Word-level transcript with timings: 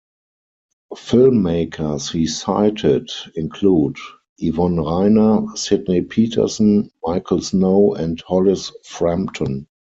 Filmmakers 0.95 2.11
he 2.11 2.25
cited 2.25 3.11
include 3.35 3.97
Yvonne 4.39 4.79
Rainer, 4.79 5.45
Sidney 5.55 6.01
Peterson, 6.01 6.89
Michael 7.03 7.41
Snow, 7.41 7.93
and 7.93 8.19
Hollis 8.21 8.71
Frampton. 8.83 9.67